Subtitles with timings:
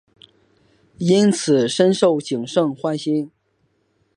[0.97, 3.29] 因此深获景胜欢心。